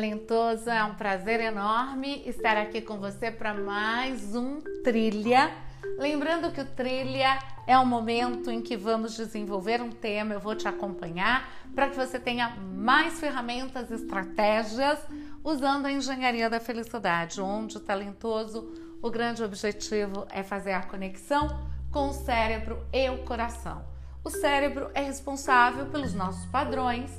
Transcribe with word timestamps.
Talentoso! 0.00 0.70
É 0.70 0.82
um 0.82 0.94
prazer 0.94 1.40
enorme 1.40 2.22
estar 2.24 2.56
aqui 2.56 2.80
com 2.80 2.98
você 2.98 3.30
para 3.30 3.52
mais 3.52 4.34
um 4.34 4.58
Trilha. 4.82 5.52
Lembrando 5.98 6.50
que 6.50 6.60
o 6.62 6.64
Trilha 6.64 7.38
é 7.66 7.76
o 7.76 7.84
momento 7.84 8.50
em 8.50 8.62
que 8.62 8.78
vamos 8.78 9.14
desenvolver 9.14 9.82
um 9.82 9.90
tema, 9.90 10.32
eu 10.32 10.40
vou 10.40 10.56
te 10.56 10.66
acompanhar 10.66 11.46
para 11.74 11.90
que 11.90 11.96
você 11.96 12.18
tenha 12.18 12.48
mais 12.48 13.20
ferramentas, 13.20 13.90
estratégias 13.90 14.98
usando 15.44 15.84
a 15.84 15.92
engenharia 15.92 16.48
da 16.48 16.60
felicidade, 16.60 17.38
onde 17.38 17.76
o 17.76 17.80
talentoso, 17.80 18.72
o 19.02 19.10
grande 19.10 19.44
objetivo 19.44 20.26
é 20.30 20.42
fazer 20.42 20.72
a 20.72 20.82
conexão 20.82 21.46
com 21.92 22.08
o 22.08 22.14
cérebro 22.14 22.82
e 22.90 23.10
o 23.10 23.18
coração. 23.18 23.84
O 24.24 24.30
cérebro 24.30 24.90
é 24.94 25.02
responsável 25.02 25.84
pelos 25.88 26.14
nossos 26.14 26.46
padrões 26.46 27.10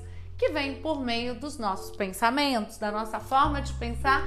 que 0.41 0.49
vem 0.49 0.81
por 0.81 0.99
meio 0.99 1.39
dos 1.39 1.59
nossos 1.59 1.95
pensamentos, 1.95 2.79
da 2.79 2.91
nossa 2.91 3.19
forma 3.19 3.61
de 3.61 3.71
pensar. 3.73 4.23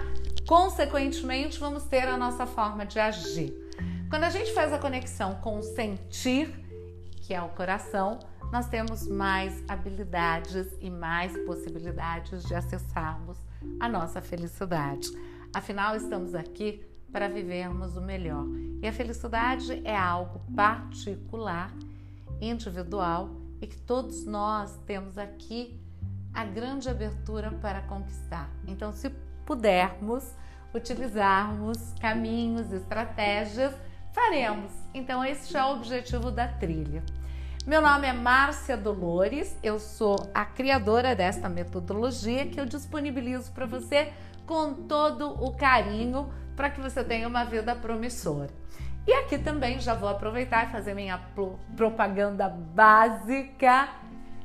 Consequentemente, 0.47 1.59
vamos 1.59 1.83
ter 1.87 2.07
a 2.07 2.17
nossa 2.17 2.47
forma 2.47 2.87
de 2.87 3.01
agir. 3.01 3.53
Quando 4.09 4.23
a 4.23 4.31
gente 4.31 4.55
faz 4.55 4.73
a 4.73 4.79
conexão 4.79 5.35
com 5.41 5.59
o 5.59 5.63
sentir, 5.65 6.55
que 7.17 7.35
é 7.35 7.43
o 7.43 7.49
coração, 7.49 8.21
nós 8.53 8.69
temos 8.69 9.09
mais 9.09 9.61
habilidades 9.67 10.69
e 10.81 10.89
mais 10.89 11.37
possibilidades 11.45 12.45
de 12.45 12.55
acessarmos 12.55 13.37
a 13.81 13.89
nossa 13.89 14.23
felicidade. 14.23 15.09
Afinal, 15.53 15.97
estamos 15.97 16.33
aqui 16.33 16.87
para 17.11 17.27
vivermos 17.27 17.97
o 17.97 18.01
melhor. 18.01 18.47
E 18.81 18.87
a 18.87 18.93
felicidade 18.93 19.83
é 19.85 19.97
algo 19.97 20.41
particular, 20.55 21.75
individual 22.41 23.31
e 23.61 23.67
que 23.67 23.81
todos 23.81 24.25
nós 24.25 24.79
temos 24.87 25.19
aqui 25.19 25.83
a 26.35 26.45
grande 26.45 26.89
abertura 26.89 27.51
para 27.63 27.81
conquistar. 27.83 28.51
Então, 28.67 28.93
se 28.93 29.11
pudermos 29.47 30.35
utilizarmos 30.75 31.95
caminhos, 32.01 32.73
estratégias, 32.73 33.73
faremos. 34.13 34.73
Então, 34.93 35.25
esse 35.25 35.57
é 35.57 35.65
o 35.65 35.75
objetivo 35.75 36.31
da 36.31 36.49
trilha. 36.49 37.03
Meu 37.67 37.81
nome 37.81 38.07
é 38.07 38.13
Márcia 38.13 38.77
Dolores, 38.77 39.57
eu 39.63 39.79
sou 39.79 40.31
a 40.35 40.45
criadora 40.45 41.15
desta 41.15 41.49
metodologia 41.49 42.47
que 42.47 42.61
eu 42.61 42.67
disponibilizo 42.67 43.51
para 43.53 43.65
você 43.65 44.13
com 44.45 44.75
todo 44.75 45.31
o 45.43 45.57
carinho 45.57 46.31
para 46.55 46.69
que 46.69 46.81
você 46.81 47.03
tenha 47.03 47.27
uma 47.27 47.45
vida 47.45 47.75
promissora. 47.75 48.51
E 49.07 49.13
aqui 49.13 49.39
também 49.39 49.81
já 49.81 49.95
vou 49.95 50.09
aproveitar 50.09 50.69
e 50.69 50.73
fazer 50.73 50.95
minha 50.95 51.19
propaganda 51.77 52.49
básica 52.49 53.89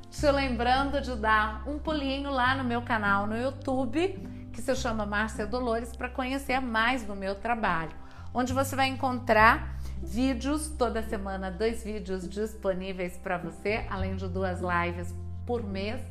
te 0.09 0.29
lembrando 0.31 0.99
de 1.01 1.15
dar 1.15 1.63
um 1.67 1.77
pulinho 1.77 2.31
lá 2.31 2.55
no 2.55 2.63
meu 2.63 2.81
canal 2.81 3.27
no 3.27 3.37
YouTube, 3.37 4.07
que 4.51 4.61
se 4.61 4.75
chama 4.75 5.05
Márcia 5.05 5.45
Dolores, 5.45 5.95
para 5.95 6.09
conhecer 6.09 6.59
mais 6.59 7.03
do 7.03 7.15
meu 7.15 7.35
trabalho, 7.35 7.91
onde 8.33 8.51
você 8.51 8.75
vai 8.75 8.87
encontrar 8.87 9.77
vídeos 10.01 10.67
toda 10.69 11.03
semana, 11.03 11.51
dois 11.51 11.83
vídeos 11.83 12.27
disponíveis 12.27 13.17
para 13.17 13.37
você, 13.37 13.85
além 13.89 14.15
de 14.15 14.27
duas 14.27 14.59
lives 14.61 15.13
por 15.45 15.63
mês. 15.63 16.01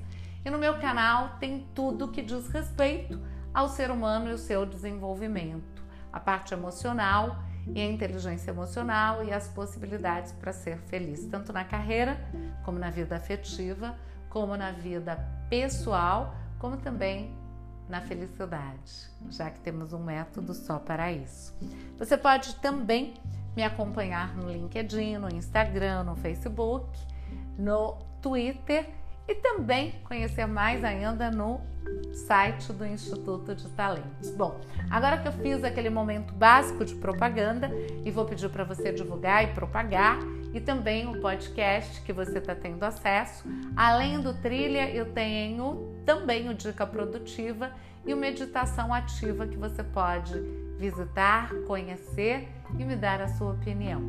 E 0.44 0.50
no 0.50 0.58
meu 0.58 0.78
canal 0.78 1.36
tem 1.40 1.66
tudo 1.74 2.08
que 2.08 2.22
diz 2.22 2.48
respeito 2.48 3.20
ao 3.52 3.68
ser 3.68 3.90
humano 3.90 4.30
e 4.30 4.34
o 4.34 4.38
seu 4.38 4.64
desenvolvimento, 4.64 5.82
a 6.12 6.20
parte 6.20 6.54
emocional 6.54 7.42
e 7.74 7.80
a 7.80 7.84
inteligência 7.84 8.50
emocional 8.50 9.24
e 9.24 9.32
as 9.32 9.48
possibilidades 9.48 10.32
para 10.32 10.52
ser 10.52 10.78
feliz, 10.86 11.24
tanto 11.26 11.52
na 11.52 11.64
carreira, 11.64 12.18
como 12.64 12.78
na 12.78 12.90
vida 12.90 13.16
afetiva, 13.16 13.96
como 14.28 14.56
na 14.56 14.72
vida 14.72 15.16
pessoal, 15.48 16.34
como 16.58 16.76
também 16.76 17.36
na 17.88 18.00
felicidade, 18.00 19.08
já 19.30 19.50
que 19.50 19.60
temos 19.60 19.92
um 19.92 20.02
método 20.02 20.52
só 20.52 20.78
para 20.78 21.10
isso. 21.10 21.54
Você 21.98 22.16
pode 22.16 22.54
também 22.56 23.14
me 23.56 23.62
acompanhar 23.62 24.36
no 24.36 24.50
LinkedIn, 24.50 25.18
no 25.18 25.28
Instagram, 25.28 26.04
no 26.04 26.16
Facebook, 26.16 26.86
no 27.58 27.96
Twitter 28.20 28.88
e 29.28 29.34
também 29.34 29.92
conhecer 30.04 30.46
mais 30.46 30.82
ainda 30.82 31.30
no 31.30 31.60
site 32.12 32.72
do 32.72 32.84
Instituto 32.86 33.54
de 33.54 33.68
Talentos. 33.70 34.30
Bom, 34.30 34.60
agora 34.90 35.18
que 35.18 35.28
eu 35.28 35.32
fiz 35.32 35.62
aquele 35.62 35.90
momento 35.90 36.32
básico 36.32 36.84
de 36.84 36.94
propaganda 36.94 37.70
e 38.04 38.10
vou 38.10 38.24
pedir 38.24 38.48
para 38.48 38.64
você 38.64 38.92
divulgar 38.92 39.44
e 39.44 39.48
propagar 39.48 40.18
e 40.52 40.60
também 40.60 41.06
o 41.06 41.20
podcast 41.20 42.00
que 42.02 42.12
você 42.12 42.38
está 42.38 42.54
tendo 42.54 42.82
acesso. 42.82 43.44
Além 43.76 44.20
do 44.20 44.34
trilha, 44.34 44.90
eu 44.90 45.12
tenho 45.12 45.94
também 46.04 46.48
o 46.48 46.54
Dica 46.54 46.86
Produtiva 46.86 47.70
e 48.06 48.14
o 48.14 48.16
Meditação 48.16 48.92
Ativa 48.92 49.46
que 49.46 49.56
você 49.56 49.82
pode 49.82 50.32
visitar, 50.78 51.52
conhecer 51.66 52.48
e 52.78 52.84
me 52.84 52.96
dar 52.96 53.20
a 53.20 53.28
sua 53.28 53.52
opinião. 53.52 54.00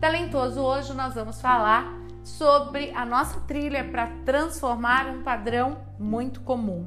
Talentoso, 0.00 0.60
hoje 0.60 0.94
nós 0.94 1.14
vamos 1.14 1.40
falar 1.40 1.97
sobre 2.28 2.90
a 2.90 3.04
nossa 3.04 3.40
trilha 3.40 3.84
para 3.84 4.06
transformar 4.24 5.06
um 5.06 5.22
padrão 5.22 5.78
muito 5.98 6.40
comum, 6.42 6.86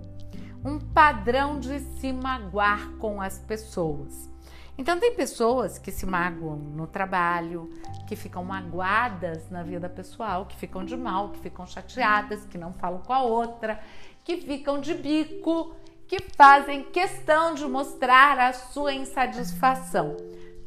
um 0.63 0.79
padrão 0.79 1.59
de 1.59 1.79
se 1.79 2.13
magoar 2.13 2.91
com 2.99 3.21
as 3.21 3.39
pessoas. 3.39 4.29
Então, 4.77 4.99
tem 4.99 5.13
pessoas 5.13 5.77
que 5.77 5.91
se 5.91 6.05
magoam 6.05 6.55
no 6.55 6.87
trabalho, 6.87 7.69
que 8.07 8.15
ficam 8.15 8.43
magoadas 8.43 9.49
na 9.49 9.61
vida 9.63 9.89
pessoal, 9.89 10.45
que 10.45 10.55
ficam 10.55 10.85
de 10.85 10.95
mal, 10.95 11.29
que 11.29 11.39
ficam 11.39 11.67
chateadas, 11.67 12.45
que 12.45 12.57
não 12.57 12.73
falam 12.73 12.99
com 12.99 13.13
a 13.13 13.21
outra, 13.21 13.79
que 14.23 14.37
ficam 14.37 14.79
de 14.79 14.93
bico, 14.93 15.75
que 16.07 16.19
fazem 16.35 16.83
questão 16.83 17.53
de 17.53 17.65
mostrar 17.65 18.39
a 18.39 18.53
sua 18.53 18.93
insatisfação. 18.93 20.15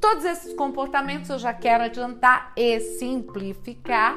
Todos 0.00 0.24
esses 0.24 0.52
comportamentos 0.54 1.30
eu 1.30 1.38
já 1.38 1.54
quero 1.54 1.84
adiantar 1.84 2.52
e 2.56 2.78
simplificar 2.80 4.16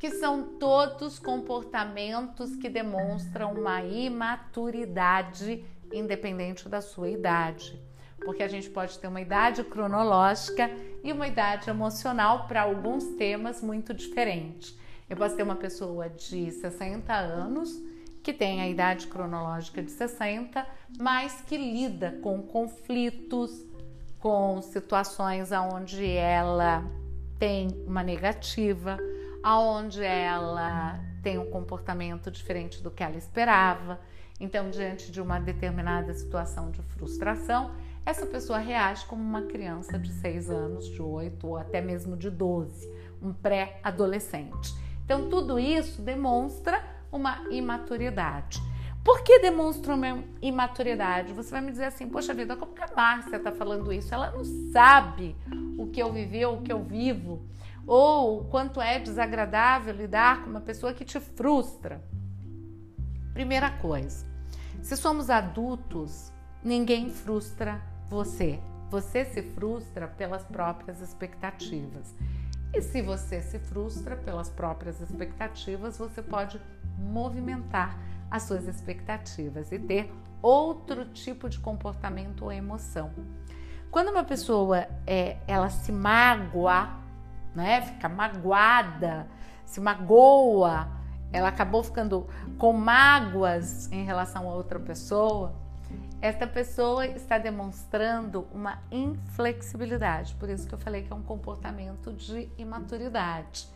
que 0.00 0.10
são 0.12 0.42
todos 0.58 1.18
comportamentos 1.18 2.56
que 2.56 2.70
demonstram 2.70 3.52
uma 3.52 3.82
imaturidade 3.82 5.62
independente 5.92 6.70
da 6.70 6.80
sua 6.80 7.10
idade. 7.10 7.78
Porque 8.16 8.42
a 8.42 8.48
gente 8.48 8.70
pode 8.70 8.98
ter 8.98 9.08
uma 9.08 9.20
idade 9.20 9.62
cronológica 9.62 10.70
e 11.04 11.12
uma 11.12 11.28
idade 11.28 11.68
emocional 11.68 12.46
para 12.48 12.62
alguns 12.62 13.04
temas 13.16 13.60
muito 13.60 13.92
diferentes. 13.92 14.74
Eu 15.08 15.18
posso 15.18 15.36
ter 15.36 15.42
uma 15.42 15.56
pessoa 15.56 16.08
de 16.08 16.50
60 16.50 17.12
anos 17.12 17.70
que 18.22 18.32
tem 18.32 18.62
a 18.62 18.68
idade 18.68 19.06
cronológica 19.06 19.82
de 19.82 19.90
60, 19.90 20.66
mas 20.98 21.42
que 21.42 21.58
lida 21.58 22.18
com 22.22 22.42
conflitos, 22.42 23.66
com 24.18 24.62
situações 24.62 25.52
onde 25.52 26.06
ela 26.06 26.82
tem 27.38 27.68
uma 27.86 28.02
negativa, 28.02 28.98
aonde 29.42 30.02
ela 30.02 31.00
tem 31.22 31.38
um 31.38 31.50
comportamento 31.50 32.30
diferente 32.30 32.82
do 32.82 32.90
que 32.90 33.02
ela 33.02 33.16
esperava. 33.16 34.00
Então, 34.38 34.70
diante 34.70 35.10
de 35.10 35.20
uma 35.20 35.38
determinada 35.38 36.14
situação 36.14 36.70
de 36.70 36.80
frustração, 36.82 37.72
essa 38.04 38.24
pessoa 38.24 38.58
reage 38.58 39.04
como 39.04 39.22
uma 39.22 39.42
criança 39.42 39.98
de 39.98 40.10
6 40.12 40.50
anos, 40.50 40.88
de 40.88 41.02
8 41.02 41.46
ou 41.46 41.56
até 41.56 41.80
mesmo 41.80 42.16
de 42.16 42.30
12, 42.30 42.90
um 43.22 43.32
pré-adolescente. 43.32 44.74
Então, 45.04 45.28
tudo 45.28 45.58
isso 45.58 46.00
demonstra 46.00 46.82
uma 47.12 47.44
imaturidade. 47.50 48.62
Por 49.04 49.22
que 49.22 49.38
demonstra 49.38 49.94
uma 49.94 50.22
imaturidade? 50.40 51.32
Você 51.32 51.50
vai 51.50 51.60
me 51.60 51.70
dizer 51.70 51.86
assim, 51.86 52.08
poxa 52.08 52.34
vida, 52.34 52.56
como 52.56 52.74
que 52.74 52.82
a 52.82 52.94
Márcia 52.94 53.36
está 53.36 53.50
falando 53.50 53.92
isso? 53.92 54.14
Ela 54.14 54.30
não 54.30 54.44
sabe 54.72 55.34
o 55.78 55.86
que 55.86 56.02
eu 56.02 56.12
vivi 56.12 56.44
ou 56.44 56.58
o 56.58 56.62
que 56.62 56.72
eu 56.72 56.82
vivo 56.82 57.42
ou 57.92 58.44
quanto 58.44 58.80
é 58.80 59.00
desagradável 59.00 59.92
lidar 59.92 60.44
com 60.44 60.50
uma 60.50 60.60
pessoa 60.60 60.94
que 60.94 61.04
te 61.04 61.18
frustra. 61.18 62.00
Primeira 63.32 63.68
coisa, 63.68 64.24
se 64.80 64.96
somos 64.96 65.28
adultos, 65.28 66.32
ninguém 66.62 67.10
frustra 67.10 67.82
você. 68.08 68.60
Você 68.90 69.24
se 69.24 69.42
frustra 69.42 70.06
pelas 70.06 70.44
próprias 70.44 71.00
expectativas. 71.00 72.14
E 72.72 72.80
se 72.80 73.02
você 73.02 73.42
se 73.42 73.58
frustra 73.58 74.14
pelas 74.14 74.48
próprias 74.48 75.00
expectativas, 75.00 75.98
você 75.98 76.22
pode 76.22 76.60
movimentar 76.96 77.98
as 78.30 78.44
suas 78.44 78.68
expectativas 78.68 79.72
e 79.72 79.80
ter 79.80 80.12
outro 80.40 81.06
tipo 81.06 81.48
de 81.48 81.58
comportamento 81.58 82.44
ou 82.44 82.52
emoção. 82.52 83.10
Quando 83.90 84.10
uma 84.10 84.22
pessoa 84.22 84.86
é, 85.04 85.38
ela 85.48 85.68
se 85.68 85.90
mágoa 85.90 86.99
né? 87.54 87.82
Fica 87.82 88.08
magoada, 88.08 89.26
se 89.64 89.80
magoa, 89.80 90.88
ela 91.32 91.48
acabou 91.48 91.82
ficando 91.82 92.26
com 92.58 92.72
mágoas 92.72 93.90
em 93.92 94.04
relação 94.04 94.48
a 94.48 94.54
outra 94.54 94.78
pessoa. 94.78 95.54
Esta 96.20 96.46
pessoa 96.46 97.06
está 97.06 97.38
demonstrando 97.38 98.46
uma 98.52 98.78
inflexibilidade, 98.90 100.34
por 100.34 100.50
isso 100.50 100.66
que 100.68 100.74
eu 100.74 100.78
falei 100.78 101.02
que 101.02 101.12
é 101.12 101.16
um 101.16 101.22
comportamento 101.22 102.12
de 102.12 102.48
imaturidade. 102.58 103.66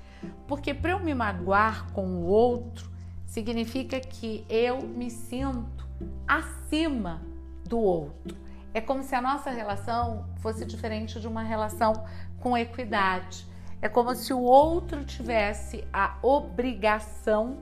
Porque 0.46 0.74
para 0.74 0.92
eu 0.92 1.00
me 1.00 1.14
magoar 1.14 1.90
com 1.92 2.06
o 2.06 2.24
outro, 2.24 2.90
significa 3.26 3.98
que 3.98 4.44
eu 4.48 4.82
me 4.82 5.10
sinto 5.10 5.88
acima 6.26 7.22
do 7.64 7.78
outro. 7.78 8.36
É 8.74 8.80
como 8.80 9.02
se 9.02 9.14
a 9.14 9.22
nossa 9.22 9.50
relação 9.50 10.28
fosse 10.36 10.64
diferente 10.64 11.20
de 11.20 11.26
uma 11.26 11.42
relação 11.42 11.92
com 12.40 12.56
equidade. 12.56 13.46
É 13.84 13.88
como 13.90 14.14
se 14.14 14.32
o 14.32 14.40
outro 14.40 15.04
tivesse 15.04 15.86
a 15.92 16.16
obrigação 16.22 17.58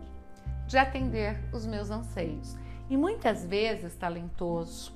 de 0.68 0.78
atender 0.78 1.36
os 1.52 1.66
meus 1.66 1.90
anseios. 1.90 2.56
E 2.88 2.96
muitas 2.96 3.44
vezes, 3.44 3.96
talentoso, 3.96 4.92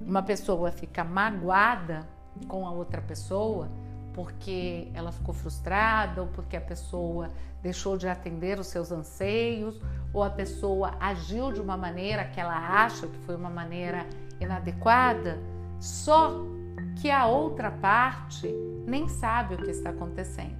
uma 0.00 0.20
pessoa 0.20 0.72
fica 0.72 1.04
magoada 1.04 2.08
com 2.48 2.66
a 2.66 2.72
outra 2.72 3.00
pessoa 3.00 3.70
porque 4.12 4.90
ela 4.94 5.12
ficou 5.12 5.32
frustrada 5.32 6.22
ou 6.22 6.26
porque 6.26 6.56
a 6.56 6.60
pessoa 6.60 7.30
deixou 7.62 7.96
de 7.96 8.08
atender 8.08 8.58
os 8.58 8.66
seus 8.66 8.90
anseios 8.90 9.80
ou 10.12 10.24
a 10.24 10.30
pessoa 10.30 10.96
agiu 10.98 11.52
de 11.52 11.60
uma 11.60 11.76
maneira 11.76 12.24
que 12.24 12.40
ela 12.40 12.82
acha 12.82 13.06
que 13.06 13.18
foi 13.18 13.36
uma 13.36 13.48
maneira 13.48 14.04
inadequada, 14.40 15.38
só 15.78 16.57
que 16.96 17.10
a 17.10 17.26
outra 17.26 17.70
parte 17.70 18.48
nem 18.86 19.08
sabe 19.08 19.54
o 19.54 19.58
que 19.58 19.70
está 19.70 19.90
acontecendo. 19.90 20.56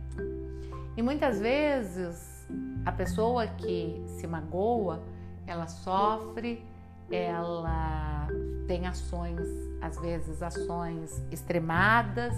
E 0.97 1.03
muitas 1.03 1.41
vezes 1.41 2.47
a 2.85 2.93
pessoa 2.93 3.47
que 3.47 4.03
se 4.06 4.26
magoa, 4.26 5.03
ela 5.47 5.67
sofre, 5.67 6.65
ela 7.11 8.26
tem 8.67 8.87
ações, 8.87 9.41
às 9.81 9.99
vezes 9.99 10.43
ações 10.43 11.23
extremadas, 11.31 12.35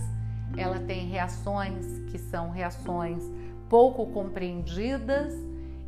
ela 0.56 0.79
tem 0.81 1.06
reações 1.09 1.87
que 2.11 2.19
são 2.19 2.50
reações 2.50 3.25
pouco 3.69 4.06
compreendidas 4.06 5.32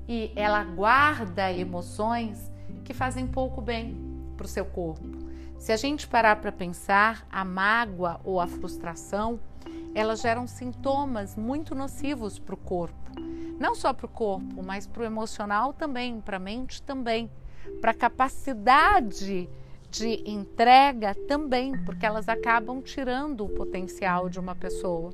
e 0.08 0.32
ela 0.36 0.62
guarda 0.64 1.52
emoções 1.52 2.50
que 2.84 2.94
fazem 2.94 3.26
pouco 3.26 3.60
bem 3.60 3.96
para 4.36 4.46
o 4.46 4.48
seu 4.48 4.64
corpo. 4.64 5.21
Se 5.62 5.70
a 5.70 5.76
gente 5.76 6.08
parar 6.08 6.40
para 6.40 6.50
pensar, 6.50 7.24
a 7.30 7.44
mágoa 7.44 8.20
ou 8.24 8.40
a 8.40 8.48
frustração, 8.48 9.38
elas 9.94 10.20
geram 10.20 10.44
sintomas 10.44 11.36
muito 11.36 11.72
nocivos 11.72 12.36
para 12.36 12.56
o 12.56 12.58
corpo. 12.58 13.12
Não 13.60 13.72
só 13.72 13.92
para 13.92 14.06
o 14.06 14.08
corpo, 14.08 14.60
mas 14.60 14.88
para 14.88 15.04
o 15.04 15.06
emocional 15.06 15.72
também, 15.72 16.20
para 16.20 16.38
a 16.38 16.40
mente 16.40 16.82
também, 16.82 17.30
para 17.80 17.92
a 17.92 17.94
capacidade 17.94 19.48
de 19.88 20.28
entrega 20.28 21.14
também, 21.28 21.78
porque 21.84 22.04
elas 22.04 22.28
acabam 22.28 22.82
tirando 22.82 23.44
o 23.44 23.48
potencial 23.48 24.28
de 24.28 24.40
uma 24.40 24.56
pessoa. 24.56 25.12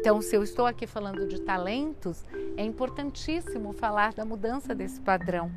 Então, 0.00 0.22
se 0.22 0.36
eu 0.36 0.44
estou 0.44 0.64
aqui 0.64 0.86
falando 0.86 1.26
de 1.26 1.40
talentos, 1.40 2.24
é 2.56 2.62
importantíssimo 2.62 3.72
falar 3.72 4.12
da 4.12 4.24
mudança 4.24 4.72
desse 4.72 5.00
padrão, 5.00 5.50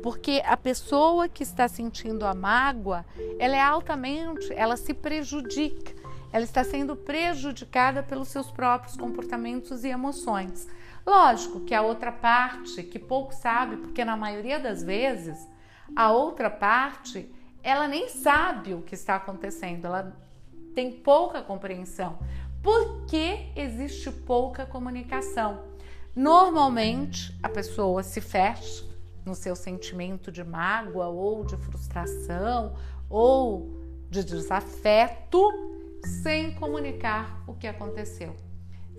porque 0.00 0.40
a 0.46 0.56
pessoa 0.56 1.28
que 1.28 1.42
está 1.42 1.66
sentindo 1.66 2.24
a 2.24 2.32
mágoa, 2.32 3.04
ela 3.36 3.56
é 3.56 3.60
altamente, 3.60 4.52
ela 4.52 4.76
se 4.76 4.94
prejudica, 4.94 5.92
ela 6.32 6.44
está 6.44 6.62
sendo 6.62 6.94
prejudicada 6.94 8.00
pelos 8.00 8.28
seus 8.28 8.48
próprios 8.48 8.96
comportamentos 8.96 9.82
e 9.82 9.88
emoções. 9.88 10.68
Lógico 11.04 11.62
que 11.62 11.74
a 11.74 11.82
outra 11.82 12.12
parte, 12.12 12.84
que 12.84 12.98
pouco 12.98 13.34
sabe, 13.34 13.76
porque 13.76 14.04
na 14.04 14.16
maioria 14.16 14.60
das 14.60 14.84
vezes, 14.84 15.36
a 15.96 16.12
outra 16.12 16.48
parte, 16.48 17.28
ela 17.60 17.88
nem 17.88 18.08
sabe 18.08 18.72
o 18.72 18.82
que 18.82 18.94
está 18.94 19.16
acontecendo, 19.16 19.86
ela 19.86 20.16
tem 20.76 20.92
pouca 20.92 21.42
compreensão 21.42 22.16
porque 22.62 23.50
existe 23.56 24.10
pouca 24.10 24.66
comunicação. 24.66 25.64
Normalmente 26.14 27.36
a 27.42 27.48
pessoa 27.48 28.02
se 28.02 28.20
fecha 28.20 28.84
no 29.24 29.34
seu 29.34 29.54
sentimento 29.54 30.32
de 30.32 30.42
mágoa 30.42 31.08
ou 31.08 31.44
de 31.44 31.56
frustração 31.56 32.74
ou 33.08 33.70
de 34.08 34.24
desafeto 34.24 35.40
sem 36.22 36.54
comunicar 36.54 37.42
o 37.46 37.54
que 37.54 37.66
aconteceu, 37.66 38.34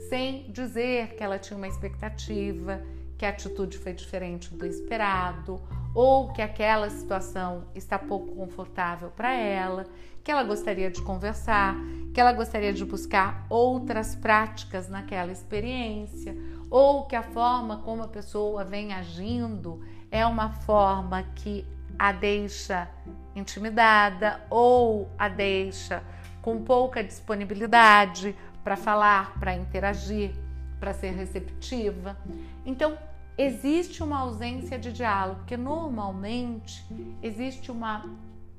sem 0.10 0.52
dizer 0.52 1.16
que 1.16 1.24
ela 1.24 1.40
tinha 1.40 1.58
uma 1.58 1.68
expectativa, 1.68 2.82
que 3.18 3.26
a 3.26 3.30
atitude 3.30 3.78
foi 3.78 3.94
diferente 3.94 4.54
do 4.54 4.66
esperado 4.66 5.62
ou 5.94 6.32
que 6.32 6.42
aquela 6.42 6.90
situação 6.90 7.66
está 7.76 8.00
pouco 8.00 8.36
confortável 8.36 9.10
para 9.10 9.34
ela, 9.34 9.86
que 10.24 10.32
ela 10.32 10.44
gostaria 10.44 10.90
de 10.90 11.02
conversar, 11.02 11.76
que 12.14 12.22
ela 12.22 12.32
gostaria 12.32 12.72
de 12.72 12.86
buscar 12.86 13.46
outras 13.50 14.16
práticas 14.16 14.88
naquela 14.88 15.32
experiência, 15.32 16.36
ou 16.70 17.06
que 17.06 17.16
a 17.16 17.24
forma 17.24 17.78
como 17.78 18.04
a 18.04 18.08
pessoa 18.08 18.64
vem 18.64 18.94
agindo 18.94 19.82
é 20.10 20.26
uma 20.26 20.50
forma 20.52 21.24
que 21.36 21.66
a 21.98 22.12
deixa 22.12 22.88
intimidada 23.36 24.42
ou 24.50 25.10
a 25.18 25.28
deixa 25.28 26.04
com 26.42 26.64
pouca 26.64 27.04
disponibilidade 27.04 28.36
para 28.64 28.76
falar, 28.76 29.38
para 29.40 29.56
interagir, 29.56 30.32
para 30.80 30.94
ser 30.94 31.12
receptiva. 31.12 32.18
Então, 32.66 32.98
existe 33.42 34.04
uma 34.04 34.20
ausência 34.20 34.78
de 34.78 34.92
diálogo, 34.92 35.40
porque 35.40 35.58
normalmente 35.58 36.86
existe 37.22 37.72
uma 37.72 38.06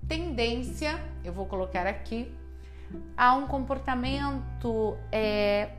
tendência, 0.09 1.01
eu 1.25 1.33
vou 1.33 1.47
colocar 1.47 1.87
aqui, 1.87 2.33
a 3.17 3.35
um 3.35 3.47
comportamento 3.47 4.97
é, 5.11 5.71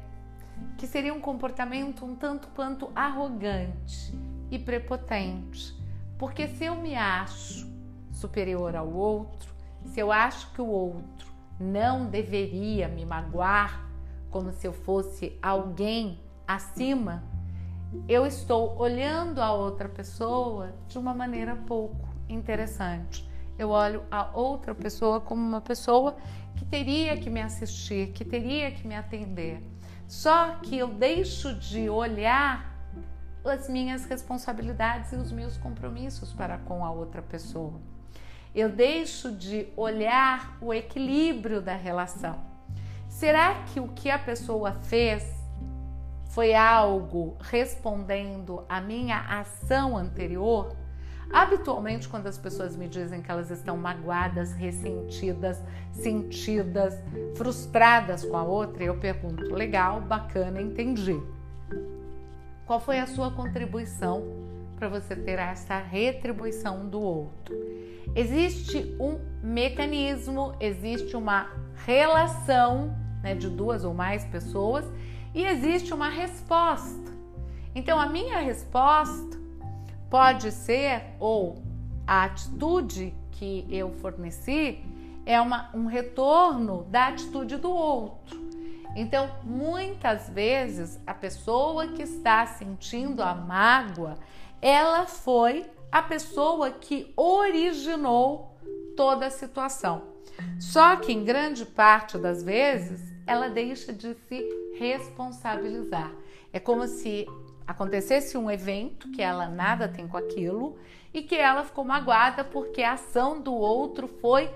que 0.78 0.88
seria 0.88 1.14
um 1.14 1.20
comportamento 1.20 2.06
um 2.06 2.16
tanto 2.16 2.48
quanto 2.50 2.90
arrogante 2.96 4.18
e 4.50 4.58
prepotente. 4.58 5.76
Porque 6.18 6.48
se 6.48 6.66
eu 6.66 6.76
me 6.76 6.96
acho 6.96 7.70
superior 8.12 8.76
ao 8.76 8.90
outro, 8.90 9.54
se 9.86 10.00
eu 10.00 10.12
acho 10.12 10.52
que 10.54 10.62
o 10.62 10.68
outro 10.68 11.28
não 11.60 12.06
deveria 12.06 12.88
me 12.88 13.06
magoar 13.06 13.86
como 14.30 14.52
se 14.52 14.66
eu 14.66 14.74
fosse 14.74 15.38
alguém 15.42 16.20
acima, 16.48 17.24
eu 18.07 18.25
estou 18.25 18.78
olhando 18.78 19.42
a 19.42 19.54
outra 19.54 19.88
pessoa 19.88 20.74
de 20.88 20.98
uma 20.98 21.13
maneira 21.13 21.56
pouco 21.56 22.07
interessante. 22.28 23.30
Eu 23.57 23.69
olho 23.69 24.04
a 24.10 24.30
outra 24.34 24.74
pessoa 24.74 25.22
como 25.22 25.42
uma 25.42 25.62
pessoa 25.62 26.16
que 26.56 26.65
teria 26.65 27.15
que 27.18 27.29
me 27.29 27.41
assistir, 27.41 28.12
que 28.12 28.25
teria 28.25 28.72
que 28.72 28.88
me 28.88 28.96
atender. 28.96 29.62
Só 30.08 30.56
que 30.56 30.77
eu 30.77 30.88
deixo 30.88 31.53
de 31.53 31.89
olhar 31.89 32.74
as 33.46 33.68
minhas 33.70 34.06
responsabilidades 34.06 35.12
e 35.12 35.15
os 35.15 35.32
meus 35.32 35.58
compromissos 35.58 36.34
para 36.34 36.58
com 36.58 36.84
a 36.86 36.91
outra 36.91 37.22
pessoa. 37.22 37.79
Eu 38.56 38.70
deixo 38.70 39.32
de 39.32 39.68
olhar 39.75 40.58
o 40.62 40.74
equilíbrio 40.74 41.62
da 41.62 41.75
relação. 41.75 42.39
Será 43.08 43.63
que 43.65 43.79
o 43.79 43.88
que 43.89 44.10
a 44.10 44.18
pessoa 44.18 44.74
fez 44.84 45.43
foi 46.34 46.56
algo 46.56 47.38
respondendo 47.40 48.66
à 48.68 48.82
minha 48.82 49.20
ação 49.20 49.96
anterior? 49.96 50.75
Habitualmente, 51.32 52.10
quando 52.10 52.28
as 52.28 52.38
pessoas 52.40 52.75
me 52.75 52.88
dizem 52.88 53.22
que 53.22 53.30
elas 53.30 53.52
estão 53.52 53.78
magoadas, 53.78 54.52
ressentidas, 54.54 55.62
sentidas, 55.92 57.00
frustradas 57.36 58.25
com 58.25 58.36
a 58.36 58.44
outra, 58.44 58.84
eu 58.84 58.98
pergunto: 58.98 59.54
legal, 59.54 60.02
bacana, 60.02 60.60
entendi. 60.60 61.22
Qual 62.66 62.80
foi 62.80 63.00
a 63.00 63.06
sua 63.06 63.32
contribuição 63.32 64.24
para 64.75 64.90
você 64.90 65.16
ter 65.16 65.38
essa 65.38 65.78
retribuição 65.78 66.90
do 66.90 67.00
outro? 67.00 67.56
Existe 68.16 68.96
um 69.00 69.20
mecanismo, 69.44 70.56
existe 70.60 71.16
uma 71.16 71.50
relação 71.86 72.96
né, 73.22 73.36
de 73.36 73.50
duas 73.50 73.84
ou 73.84 73.94
mais 73.94 74.25
pessoas 74.25 74.86
e 75.34 75.46
existe 75.46 75.94
uma 75.94 76.10
resposta. 76.10 77.12
Então, 77.75 78.00
a 78.00 78.06
minha 78.06 78.40
resposta 78.40 79.40
pode 80.10 80.52
ser, 80.52 81.04
ou 81.20 81.63
a 82.06 82.25
atitude 82.25 83.13
que 83.32 83.66
eu 83.70 83.92
forneci, 83.94 84.84
é 85.25 85.40
uma, 85.42 85.70
um 85.74 85.86
retorno 85.86 86.84
da 86.90 87.08
atitude 87.08 87.58
do 87.58 87.72
outro. 87.72 88.44
Então, 88.96 89.32
muitas 89.44 90.30
vezes, 90.30 91.00
a 91.08 91.13
pessoa 91.13 91.88
que 91.88 92.04
está 92.04 92.46
sentindo 92.46 93.24
a 93.24 93.34
mágoa, 93.34 94.20
ela 94.62 95.08
foi 95.08 95.66
a 95.92 96.02
pessoa 96.02 96.70
que 96.70 97.12
originou 97.18 98.56
toda 98.96 99.25
a 99.25 99.32
situação. 99.32 100.04
Só 100.60 100.96
que 100.96 101.12
em 101.12 101.24
grande 101.24 101.66
parte 101.66 102.18
das 102.18 102.44
vezes, 102.44 103.12
ela 103.25 103.50
deixa 103.50 103.94
de 103.94 104.13
se 104.27 104.44
responsabilizar. 104.77 106.12
É 106.51 106.60
como 106.60 106.88
se 106.88 107.25
acontecesse 107.65 108.38
um 108.38 108.50
evento 108.51 109.10
que 109.12 109.22
ela 109.22 109.48
nada 109.48 109.88
tem 109.88 110.08
com 110.08 110.18
aquilo 110.18 110.77
e 111.13 111.22
que 111.22 111.36
ela 111.36 111.63
ficou 111.63 111.84
magoada 111.84 112.44
porque 112.44 112.82
a 112.82 112.94
ação 112.94 113.42
do 113.42 113.53
outro 113.53 114.08
foi 114.08 114.50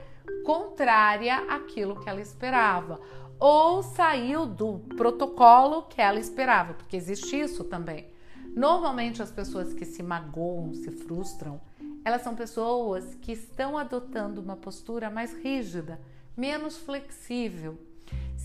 contrária 0.43 1.37
àquilo 1.49 1.99
que 1.99 2.09
ela 2.09 2.19
esperava 2.19 2.99
ou 3.39 3.83
saiu 3.83 4.45
do 4.45 4.79
protocolo 4.95 5.83
que 5.83 6.01
ela 6.01 6.19
esperava, 6.19 6.73
porque 6.73 6.97
existe 6.97 7.39
isso 7.39 7.63
também. 7.63 8.07
Normalmente 8.55 9.21
as 9.21 9.31
pessoas 9.31 9.73
que 9.73 9.85
se 9.85 10.01
magoam, 10.01 10.73
se 10.73 10.89
frustram, 10.91 11.61
elas 12.03 12.21
são 12.21 12.35
pessoas 12.35 13.15
que 13.15 13.33
estão 13.33 13.77
adotando 13.77 14.41
uma 14.41 14.55
postura 14.55 15.09
mais 15.09 15.33
rígida, 15.33 15.99
menos 16.35 16.77
flexível. 16.77 17.77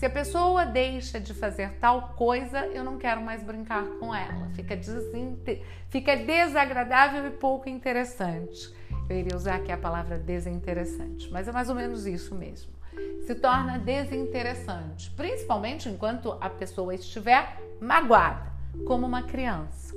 Se 0.03 0.07
a 0.07 0.09
pessoa 0.09 0.65
deixa 0.65 1.17
de 1.17 1.33
fazer 1.33 1.77
tal 1.79 2.09
coisa, 2.17 2.65
eu 2.65 2.83
não 2.83 2.97
quero 2.97 3.21
mais 3.21 3.41
brincar 3.41 3.85
com 4.01 4.13
ela. 4.13 4.49
Fica, 4.49 4.77
Fica 5.87 6.17
desagradável 6.17 7.25
e 7.27 7.29
pouco 7.29 7.69
interessante. 7.69 8.69
Eu 9.09 9.15
iria 9.15 9.33
usar 9.33 9.55
aqui 9.55 9.71
a 9.71 9.77
palavra 9.77 10.17
desinteressante, 10.17 11.31
mas 11.31 11.47
é 11.47 11.53
mais 11.53 11.69
ou 11.69 11.75
menos 11.75 12.05
isso 12.05 12.35
mesmo. 12.35 12.73
Se 13.25 13.33
torna 13.33 13.79
desinteressante, 13.79 15.09
principalmente 15.11 15.87
enquanto 15.87 16.37
a 16.41 16.49
pessoa 16.49 16.93
estiver 16.93 17.57
magoada, 17.79 18.51
como 18.85 19.07
uma 19.07 19.23
criança. 19.23 19.95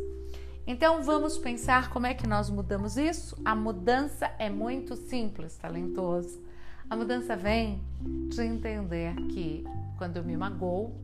Então 0.69 1.03
vamos 1.03 1.37
pensar 1.37 1.91
como 1.91 2.07
é 2.07 2.15
que 2.15 2.29
nós 2.29 2.49
mudamos 2.49 2.97
isso? 2.97 3.37
A 3.45 3.57
mudança 3.57 4.31
é 4.39 4.49
muito 4.49 4.95
simples, 4.95 5.57
talentoso. 5.57 6.46
A 6.89 6.95
mudança 6.95 7.35
vem 7.37 7.83
de 8.29 8.43
entender 8.43 9.13
que 9.29 9.65
quando 9.99 10.19
eu 10.19 10.25
me 10.25 10.37
magoo, 10.37 10.95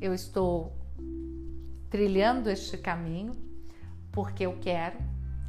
eu 0.00 0.12
estou 0.12 0.72
trilhando 1.88 2.50
este 2.50 2.76
caminho 2.76 3.32
porque 4.10 4.44
eu 4.44 4.58
quero, 4.60 4.98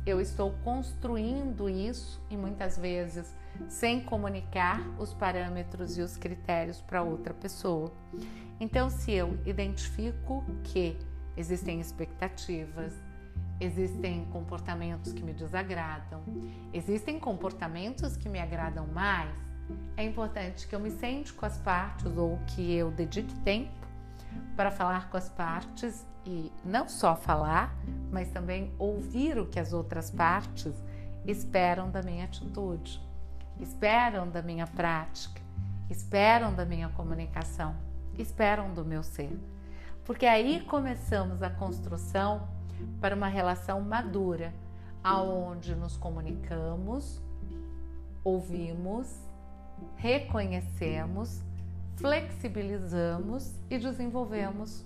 eu 0.05 0.21
estou 0.21 0.51
construindo 0.63 1.67
isso 1.67 2.21
e 2.29 2.37
muitas 2.37 2.77
vezes 2.77 3.33
sem 3.67 3.99
comunicar 4.01 4.79
os 4.99 5.11
parâmetros 5.11 5.97
e 5.97 6.01
os 6.01 6.17
critérios 6.17 6.79
para 6.79 7.01
outra 7.01 7.33
pessoa. 7.33 7.91
Então, 8.59 8.91
se 8.91 9.11
eu 9.11 9.39
identifico 9.43 10.43
que 10.63 10.95
existem 11.35 11.79
expectativas, 11.79 12.93
existem 13.59 14.25
comportamentos 14.25 15.11
que 15.13 15.23
me 15.23 15.33
desagradam, 15.33 16.21
existem 16.71 17.19
comportamentos 17.19 18.15
que 18.15 18.29
me 18.29 18.39
agradam 18.39 18.85
mais, 18.87 19.52
é 19.95 20.03
importante 20.03 20.67
que 20.67 20.75
eu 20.75 20.79
me 20.79 20.91
sente 20.91 21.33
com 21.33 21.45
as 21.45 21.57
partes 21.57 22.17
ou 22.17 22.39
que 22.47 22.73
eu 22.73 22.91
dedique 22.91 23.33
tempo 23.39 23.71
para 24.55 24.71
falar 24.71 25.09
com 25.09 25.17
as 25.17 25.29
partes 25.29 26.05
e 26.25 26.51
não 26.63 26.87
só 26.87 27.15
falar, 27.15 27.75
mas 28.11 28.29
também 28.29 28.73
ouvir 28.79 29.37
o 29.37 29.45
que 29.45 29.59
as 29.59 29.73
outras 29.73 30.09
partes 30.09 30.73
esperam 31.25 31.89
da 31.89 32.01
minha 32.01 32.25
atitude, 32.25 33.01
esperam 33.59 34.29
da 34.29 34.41
minha 34.41 34.67
prática, 34.67 35.41
esperam 35.89 36.53
da 36.53 36.65
minha 36.65 36.89
comunicação, 36.89 37.75
esperam 38.17 38.73
do 38.73 38.85
meu 38.85 39.03
ser. 39.03 39.37
Porque 40.05 40.25
aí 40.25 40.61
começamos 40.61 41.41
a 41.41 41.49
construção 41.49 42.47
para 42.99 43.15
uma 43.15 43.27
relação 43.27 43.81
madura, 43.81 44.53
aonde 45.03 45.75
nos 45.75 45.97
comunicamos, 45.97 47.21
ouvimos, 48.23 49.21
reconhecemos, 49.95 51.41
flexibilizamos 51.95 53.53
e 53.69 53.77
desenvolvemos 53.77 54.85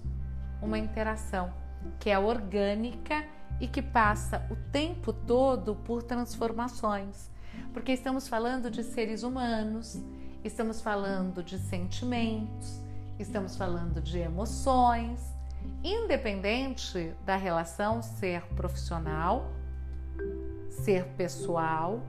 uma 0.62 0.78
interação 0.78 1.54
que 2.00 2.10
é 2.10 2.18
orgânica 2.18 3.24
e 3.60 3.68
que 3.68 3.82
passa 3.82 4.46
o 4.50 4.56
tempo 4.72 5.12
todo 5.12 5.76
por 5.76 6.04
transformações, 6.04 7.30
porque 7.74 7.92
estamos 7.92 8.28
falando 8.28 8.70
de 8.70 8.84
seres 8.84 9.24
humanos, 9.24 10.02
estamos 10.44 10.82
falando 10.82 11.44
de 11.44 11.58
sentimentos, 11.58 12.82
estamos 13.18 13.56
falando 13.56 14.02
de 14.02 14.20
emoções, 14.20 15.20
independente 15.84 17.14
da 17.26 17.36
relação 17.36 18.02
ser 18.02 18.42
profissional, 18.56 19.52
ser 20.70 21.06
pessoal, 21.18 22.02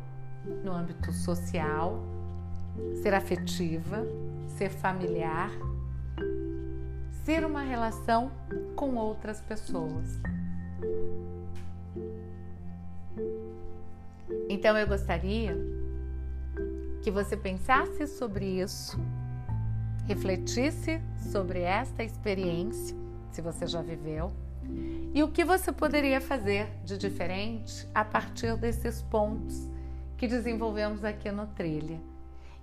no 0.62 0.72
âmbito 0.72 1.12
social, 1.12 2.00
ser 3.02 3.14
afetiva, 3.14 4.06
ser 4.56 4.70
familiar 4.70 5.50
ser 7.28 7.44
uma 7.44 7.60
relação 7.60 8.32
com 8.74 8.94
outras 8.94 9.38
pessoas. 9.42 10.18
Então 14.48 14.78
eu 14.78 14.86
gostaria 14.86 15.54
que 17.02 17.10
você 17.10 17.36
pensasse 17.36 18.06
sobre 18.06 18.46
isso, 18.62 18.98
refletisse 20.06 21.02
sobre 21.30 21.60
esta 21.60 22.02
experiência, 22.02 22.96
se 23.30 23.42
você 23.42 23.66
já 23.66 23.82
viveu, 23.82 24.32
e 25.12 25.22
o 25.22 25.28
que 25.28 25.44
você 25.44 25.70
poderia 25.70 26.22
fazer 26.22 26.66
de 26.82 26.96
diferente 26.96 27.86
a 27.94 28.06
partir 28.06 28.56
desses 28.56 29.02
pontos 29.02 29.68
que 30.16 30.26
desenvolvemos 30.26 31.04
aqui 31.04 31.30
no 31.30 31.46
Trilha. 31.48 32.00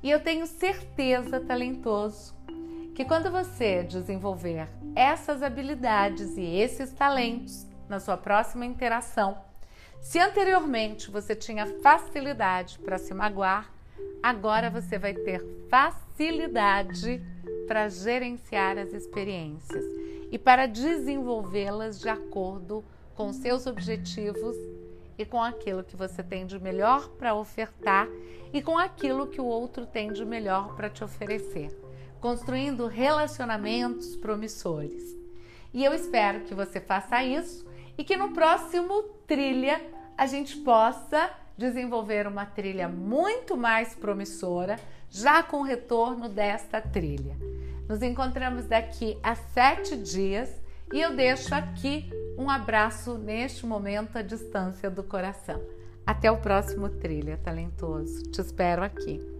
E 0.01 0.09
eu 0.09 0.19
tenho 0.19 0.45
certeza, 0.45 1.39
talentoso, 1.39 2.35
que 2.93 3.03
quando 3.03 3.31
você 3.31 3.83
desenvolver 3.83 4.69
essas 4.95 5.43
habilidades 5.43 6.37
e 6.37 6.57
esses 6.57 6.93
talentos 6.93 7.67
na 7.89 7.99
sua 7.99 8.15
próxima 8.15 8.65
interação, 8.65 9.37
se 10.01 10.19
anteriormente 10.19 11.09
você 11.09 11.35
tinha 11.35 11.65
facilidade 11.81 12.79
para 12.79 12.97
se 12.97 13.13
magoar, 13.13 13.71
agora 14.21 14.69
você 14.69 14.97
vai 14.97 15.13
ter 15.13 15.43
facilidade 15.69 17.21
para 17.67 17.89
gerenciar 17.89 18.77
as 18.77 18.93
experiências 18.93 19.83
e 20.31 20.37
para 20.37 20.67
desenvolvê-las 20.67 21.99
de 21.99 22.07
acordo 22.07 22.83
com 23.15 23.33
seus 23.33 23.65
objetivos 23.65 24.55
e 25.17 25.25
com 25.25 25.41
aquilo 25.41 25.83
que 25.83 25.95
você 25.95 26.21
tem 26.21 26.45
de 26.45 26.59
melhor 26.59 27.09
para 27.09 27.35
ofertar 27.35 28.07
e 28.53 28.61
com 28.61 28.77
aquilo 28.77 29.27
que 29.27 29.41
o 29.41 29.45
outro 29.45 29.85
tem 29.85 30.11
de 30.11 30.25
melhor 30.25 30.75
para 30.75 30.89
te 30.89 31.03
oferecer 31.03 31.85
construindo 32.25 32.87
relacionamentos 32.87 34.15
promissores. 34.15 35.15
E 35.71 35.85
eu 35.85 35.93
espero 35.93 36.39
que 36.39 36.55
você 36.55 36.81
faça 36.81 37.23
isso 37.23 37.63
e 37.95 38.03
que 38.03 38.17
no 38.17 38.33
próximo 38.33 39.03
trilha 39.27 39.79
a 40.17 40.25
gente 40.25 40.57
possa 40.57 41.29
desenvolver 41.55 42.25
uma 42.25 42.43
trilha 42.43 42.89
muito 42.89 43.55
mais 43.55 43.93
promissora, 43.93 44.79
já 45.07 45.43
com 45.43 45.57
o 45.57 45.63
retorno 45.63 46.27
desta 46.27 46.81
trilha. 46.81 47.37
Nos 47.87 48.01
encontramos 48.01 48.65
daqui 48.65 49.19
a 49.21 49.35
sete 49.35 49.95
dias 49.95 50.49
e 50.91 50.99
eu 50.99 51.15
deixo 51.15 51.53
aqui 51.53 52.09
um 52.37 52.49
abraço 52.49 53.17
neste 53.17 53.65
momento 53.65 54.17
à 54.17 54.21
distância 54.21 54.89
do 54.89 55.03
coração. 55.03 55.61
Até 56.05 56.29
o 56.29 56.37
próximo 56.37 56.89
trilha 56.89 57.37
talentoso. 57.37 58.23
Te 58.23 58.41
espero 58.41 58.83
aqui. 58.83 59.34